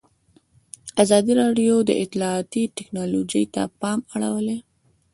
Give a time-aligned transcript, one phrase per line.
[1.03, 4.57] ازادي راډیو د اطلاعاتی تکنالوژي ته پام اړولی.